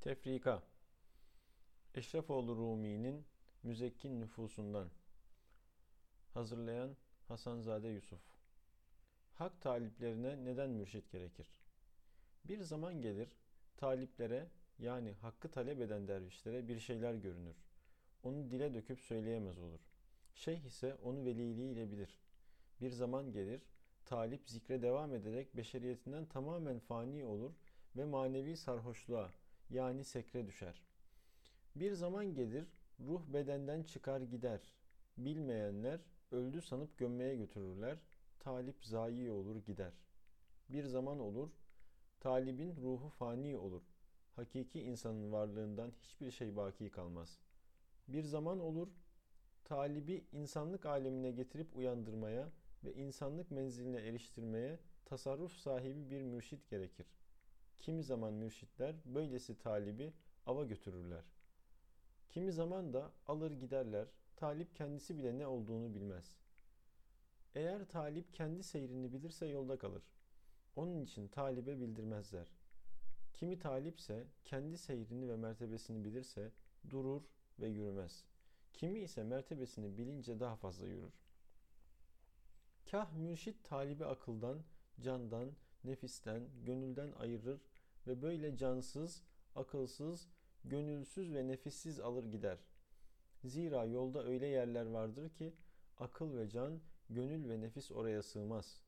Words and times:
Tefrika 0.00 0.62
Eşrefoğlu 1.94 2.56
Rumi'nin 2.56 3.24
müzekkin 3.62 4.20
nüfusundan 4.20 4.90
Hazırlayan 6.34 6.96
Hasanzade 7.28 7.88
Yusuf 7.88 8.20
Hak 9.34 9.60
taliplerine 9.60 10.44
neden 10.44 10.70
mürşit 10.70 11.10
gerekir? 11.10 11.46
Bir 12.44 12.60
zaman 12.60 13.02
gelir, 13.02 13.36
taliplere 13.76 14.48
yani 14.78 15.12
hakkı 15.12 15.50
talep 15.50 15.80
eden 15.80 16.08
dervişlere 16.08 16.68
bir 16.68 16.78
şeyler 16.78 17.14
görünür. 17.14 17.56
Onu 18.22 18.50
dile 18.50 18.74
döküp 18.74 19.00
söyleyemez 19.00 19.58
olur. 19.58 19.80
Şeyh 20.34 20.64
ise 20.64 20.94
onu 20.94 21.24
veliliğiyle 21.24 21.90
bilir. 21.92 22.20
Bir 22.80 22.90
zaman 22.90 23.32
gelir, 23.32 23.62
talip 24.04 24.48
zikre 24.48 24.82
devam 24.82 25.14
ederek 25.14 25.56
beşeriyetinden 25.56 26.26
tamamen 26.26 26.78
fani 26.78 27.24
olur 27.24 27.52
ve 27.96 28.04
manevi 28.04 28.56
sarhoşluğa, 28.56 29.32
yani 29.70 30.04
sekre 30.04 30.46
düşer. 30.46 30.82
Bir 31.76 31.92
zaman 31.92 32.34
gelir, 32.34 32.66
ruh 33.00 33.22
bedenden 33.28 33.82
çıkar 33.82 34.20
gider. 34.20 34.74
Bilmeyenler 35.18 36.00
öldü 36.30 36.62
sanıp 36.62 36.98
gömmeye 36.98 37.36
götürürler. 37.36 37.98
Talip 38.40 38.84
zayi 38.84 39.30
olur 39.30 39.56
gider. 39.56 39.92
Bir 40.68 40.84
zaman 40.84 41.20
olur, 41.20 41.50
talibin 42.20 42.76
ruhu 42.76 43.08
fani 43.08 43.58
olur. 43.58 43.82
Hakiki 44.36 44.80
insanın 44.80 45.32
varlığından 45.32 45.90
hiçbir 45.90 46.30
şey 46.30 46.56
baki 46.56 46.90
kalmaz. 46.90 47.38
Bir 48.08 48.22
zaman 48.22 48.60
olur, 48.60 48.88
talibi 49.64 50.24
insanlık 50.32 50.86
alemine 50.86 51.30
getirip 51.30 51.76
uyandırmaya 51.76 52.48
ve 52.84 52.94
insanlık 52.94 53.50
menziline 53.50 54.00
eriştirmeye 54.00 54.78
tasarruf 55.04 55.52
sahibi 55.52 56.10
bir 56.10 56.22
mürşit 56.22 56.68
gerekir. 56.68 57.19
Kimi 57.80 58.02
zaman 58.02 58.32
mürşitler 58.34 58.94
böylesi 59.04 59.58
talibi 59.58 60.12
ava 60.46 60.64
götürürler. 60.64 61.24
Kimi 62.28 62.52
zaman 62.52 62.92
da 62.92 63.12
alır 63.26 63.50
giderler. 63.50 64.08
Talip 64.36 64.74
kendisi 64.74 65.18
bile 65.18 65.38
ne 65.38 65.46
olduğunu 65.46 65.94
bilmez. 65.94 66.36
Eğer 67.54 67.88
talip 67.88 68.34
kendi 68.34 68.62
seyrini 68.62 69.12
bilirse 69.12 69.46
yolda 69.46 69.78
kalır. 69.78 70.02
Onun 70.76 71.00
için 71.00 71.28
talibe 71.28 71.80
bildirmezler. 71.80 72.48
Kimi 73.34 73.58
talipse 73.58 74.26
kendi 74.44 74.78
seyrini 74.78 75.28
ve 75.28 75.36
mertebesini 75.36 76.04
bilirse 76.04 76.52
durur 76.90 77.22
ve 77.58 77.68
yürümez. 77.68 78.24
Kimi 78.72 79.00
ise 79.00 79.24
mertebesini 79.24 79.98
bilince 79.98 80.40
daha 80.40 80.56
fazla 80.56 80.86
yürür. 80.86 81.12
Kah 82.90 83.12
mürşit 83.12 83.64
talibi 83.64 84.04
akıldan, 84.04 84.62
candan, 85.00 85.52
nefisten, 85.84 86.48
gönülden 86.64 87.12
ayırır 87.12 87.60
ve 88.06 88.22
böyle 88.22 88.56
cansız, 88.56 89.22
akılsız, 89.54 90.28
gönülsüz 90.64 91.34
ve 91.34 91.48
nefissiz 91.48 92.00
alır 92.00 92.24
gider. 92.24 92.58
Zira 93.44 93.84
yolda 93.84 94.24
öyle 94.24 94.46
yerler 94.46 94.86
vardır 94.86 95.28
ki 95.28 95.54
akıl 95.98 96.36
ve 96.36 96.48
can, 96.48 96.80
gönül 97.10 97.48
ve 97.48 97.60
nefis 97.60 97.92
oraya 97.92 98.22
sığmaz. 98.22 98.82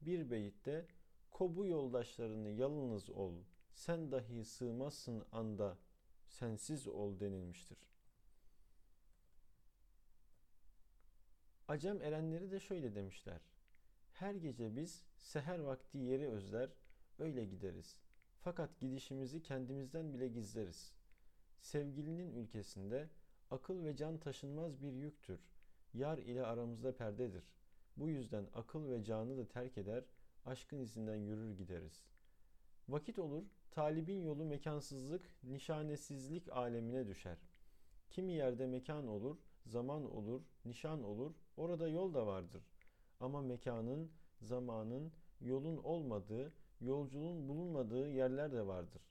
Bir 0.00 0.30
beyitte 0.30 0.86
kobu 1.30 1.66
yoldaşlarını 1.66 2.50
yalınız 2.50 3.10
ol, 3.10 3.34
sen 3.74 4.12
dahi 4.12 4.44
sığmazsın 4.44 5.24
anda, 5.32 5.78
sensiz 6.28 6.88
ol 6.88 7.20
denilmiştir. 7.20 7.78
Acem 11.68 12.02
erenleri 12.02 12.50
de 12.50 12.60
şöyle 12.60 12.94
demişler. 12.94 13.40
Her 14.12 14.34
gece 14.34 14.76
biz 14.76 15.02
seher 15.16 15.58
vakti 15.58 15.98
yeri 15.98 16.28
özler, 16.28 16.70
öyle 17.18 17.44
gideriz. 17.44 17.96
Fakat 18.44 18.80
gidişimizi 18.80 19.42
kendimizden 19.42 20.14
bile 20.14 20.28
gizleriz. 20.28 20.92
Sevgilinin 21.60 22.32
ülkesinde 22.32 23.08
akıl 23.50 23.84
ve 23.84 23.96
can 23.96 24.18
taşınmaz 24.18 24.82
bir 24.82 24.92
yüktür. 24.92 25.40
Yar 25.94 26.18
ile 26.18 26.46
aramızda 26.46 26.96
perdedir. 26.96 27.44
Bu 27.96 28.08
yüzden 28.08 28.46
akıl 28.54 28.90
ve 28.90 29.04
canı 29.04 29.36
da 29.36 29.48
terk 29.48 29.78
eder, 29.78 30.04
aşkın 30.44 30.78
izinden 30.78 31.16
yürür 31.16 31.56
gideriz. 31.56 32.04
Vakit 32.88 33.18
olur, 33.18 33.42
talibin 33.70 34.22
yolu 34.22 34.44
mekansızlık, 34.44 35.22
nişanesizlik 35.42 36.52
alemine 36.52 37.06
düşer. 37.06 37.38
Kimi 38.10 38.32
yerde 38.32 38.66
mekan 38.66 39.06
olur, 39.06 39.36
zaman 39.66 40.10
olur, 40.16 40.42
nişan 40.64 41.02
olur, 41.02 41.34
orada 41.56 41.88
yol 41.88 42.14
da 42.14 42.26
vardır. 42.26 42.62
Ama 43.20 43.42
mekanın, 43.42 44.10
zamanın, 44.40 45.12
yolun 45.40 45.76
olmadığı, 45.76 46.52
yolculuğun 46.82 47.48
bulunmadığı 47.48 48.08
yerler 48.08 48.52
de 48.52 48.66
vardır. 48.66 49.02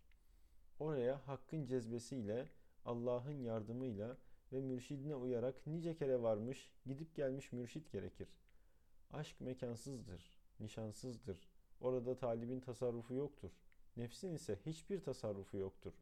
Oraya 0.79 1.27
hakkın 1.27 1.65
cezbesiyle, 1.65 2.49
Allah'ın 2.85 3.39
yardımıyla 3.43 4.17
ve 4.53 4.61
mürşidine 4.61 5.15
uyarak 5.15 5.67
nice 5.67 5.95
kere 5.95 6.21
varmış, 6.21 6.71
gidip 6.85 7.15
gelmiş 7.15 7.51
mürşit 7.51 7.91
gerekir. 7.91 8.35
Aşk 9.11 9.41
mekansızdır, 9.41 10.39
nişansızdır. 10.59 11.49
Orada 11.81 12.17
talibin 12.17 12.59
tasarrufu 12.59 13.13
yoktur. 13.13 13.51
Nefsin 13.97 14.33
ise 14.33 14.59
hiçbir 14.65 15.03
tasarrufu 15.03 15.57
yoktur. 15.57 15.93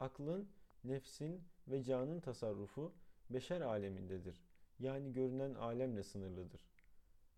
Aklın, 0.00 0.48
nefsin 0.84 1.42
ve 1.68 1.82
canın 1.82 2.20
tasarrufu 2.20 2.92
beşer 3.30 3.60
alemindedir. 3.60 4.44
Yani 4.78 5.12
görünen 5.12 5.54
alemle 5.54 6.02
sınırlıdır. 6.02 6.68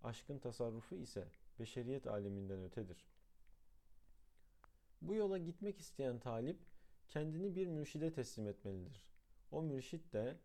Aşkın 0.02 0.38
tasarrufu 0.38 0.96
ise 0.96 1.28
beşeriyet 1.58 2.06
aleminden 2.06 2.62
ötedir.'' 2.62 3.15
Bu 5.02 5.14
yola 5.14 5.38
gitmek 5.38 5.78
isteyen 5.78 6.18
talip 6.18 6.58
kendini 7.08 7.56
bir 7.56 7.66
mürşide 7.66 8.12
teslim 8.12 8.48
etmelidir. 8.48 9.02
O 9.50 9.62
mürşit 9.62 10.12
de 10.12 10.36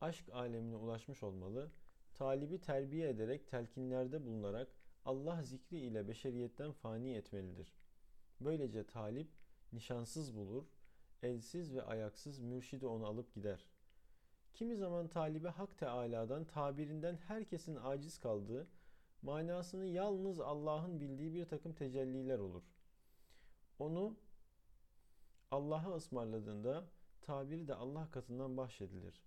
aşk 0.00 0.28
alemine 0.32 0.76
ulaşmış 0.76 1.22
olmalı, 1.22 1.72
talibi 2.14 2.60
terbiye 2.60 3.08
ederek 3.08 3.48
telkinlerde 3.48 4.24
bulunarak 4.26 4.68
Allah 5.04 5.42
zikri 5.42 5.78
ile 5.78 6.08
beşeriyetten 6.08 6.72
fani 6.72 7.14
etmelidir. 7.14 7.74
Böylece 8.40 8.86
talip 8.86 9.28
nişansız 9.72 10.36
bulur, 10.36 10.64
elsiz 11.22 11.74
ve 11.74 11.82
ayaksız 11.82 12.40
mürşidi 12.40 12.86
onu 12.86 13.06
alıp 13.06 13.34
gider. 13.34 13.66
Kimi 14.54 14.76
zaman 14.76 15.08
talibe 15.08 15.48
Hak 15.48 15.78
Teala'dan 15.78 16.44
tabirinden 16.44 17.16
herkesin 17.16 17.76
aciz 17.76 18.18
kaldığı, 18.18 18.68
manasını 19.22 19.86
yalnız 19.86 20.40
Allah'ın 20.40 21.00
bildiği 21.00 21.34
bir 21.34 21.44
takım 21.44 21.72
tecelliler 21.72 22.38
olur. 22.38 22.62
Onu 23.78 24.16
Allah'a 25.50 25.94
ısmarladığında 25.96 26.84
tabiri 27.20 27.68
de 27.68 27.74
Allah 27.74 28.10
katından 28.10 28.56
bahşedilir. 28.56 29.22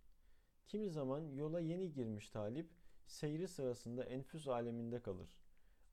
Kimi 0.68 0.90
zaman 0.90 1.32
yola 1.32 1.60
yeni 1.60 1.94
girmiş 1.94 2.30
talip 2.30 2.70
seyri 3.08 3.48
sırasında 3.48 4.04
enfüs 4.04 4.48
aleminde 4.48 5.02
kalır. 5.02 5.30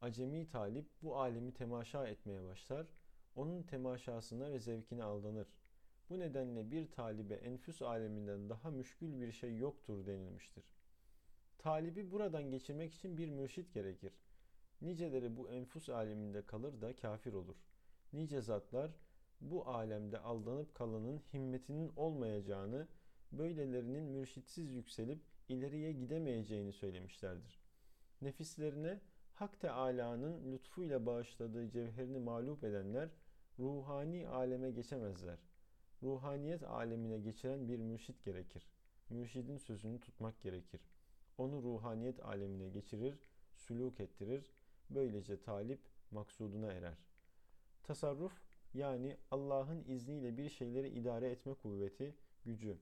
Acemi 0.00 0.48
talip 0.48 0.86
bu 1.02 1.18
alemi 1.18 1.54
temaşa 1.54 2.06
etmeye 2.08 2.44
başlar. 2.44 2.86
Onun 3.36 3.62
temaşasına 3.62 4.52
ve 4.52 4.58
zevkine 4.58 5.02
aldanır. 5.02 5.48
Bu 6.08 6.18
nedenle 6.18 6.70
bir 6.70 6.90
talibe 6.90 7.34
enfüs 7.34 7.82
aleminden 7.82 8.48
daha 8.48 8.70
müşkül 8.70 9.20
bir 9.20 9.32
şey 9.32 9.56
yoktur 9.56 10.06
denilmiştir. 10.06 10.64
Talibi 11.58 12.10
buradan 12.10 12.50
geçirmek 12.50 12.94
için 12.94 13.18
bir 13.18 13.28
mürşit 13.28 13.74
gerekir. 13.74 14.12
Niceleri 14.80 15.36
bu 15.36 15.50
enfüs 15.50 15.88
aleminde 15.88 16.46
kalır 16.46 16.80
da 16.80 16.96
kafir 16.96 17.32
olur.'' 17.32 17.68
Nice 18.12 18.40
zatlar 18.40 18.90
bu 19.40 19.68
alemde 19.68 20.18
aldanıp 20.18 20.74
kalanın 20.74 21.22
himmetinin 21.32 21.92
olmayacağını, 21.96 22.88
böylelerinin 23.32 24.02
mürşitsiz 24.02 24.70
yükselip 24.72 25.22
ileriye 25.48 25.92
gidemeyeceğini 25.92 26.72
söylemişlerdir. 26.72 27.60
Nefislerine 28.22 29.00
Hak 29.34 29.60
Teâlâ'nın 29.60 30.52
lütfuyla 30.52 31.06
bağışladığı 31.06 31.70
cevherini 31.70 32.18
mağlup 32.18 32.64
edenler 32.64 33.08
ruhani 33.58 34.28
aleme 34.28 34.70
geçemezler. 34.70 35.38
Ruhaniyet 36.02 36.62
alemine 36.62 37.18
geçiren 37.18 37.68
bir 37.68 37.78
mürşit 37.78 38.24
gerekir. 38.24 38.70
Mürşidin 39.10 39.56
sözünü 39.56 40.00
tutmak 40.00 40.40
gerekir. 40.40 40.80
Onu 41.38 41.62
ruhaniyet 41.62 42.24
alemine 42.24 42.68
geçirir, 42.68 43.18
süluk 43.54 44.00
ettirir. 44.00 44.52
Böylece 44.90 45.40
talip 45.40 45.80
maksuduna 46.10 46.72
erer.'' 46.72 47.17
Tasarruf 47.88 48.32
yani 48.74 49.16
Allah'ın 49.30 49.84
izniyle 49.84 50.36
bir 50.36 50.48
şeyleri 50.48 50.88
idare 50.88 51.30
etme 51.30 51.54
kuvveti, 51.54 52.14
gücü. 52.44 52.78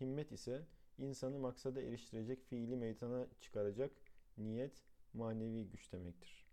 Himmet 0.00 0.32
ise 0.32 0.66
insanı 0.98 1.38
maksada 1.38 1.82
eriştirecek 1.82 2.42
fiili 2.44 2.76
meydana 2.76 3.26
çıkaracak 3.40 3.92
niyet, 4.38 4.84
manevi 5.12 5.68
güç 5.68 5.92
demektir. 5.92 6.49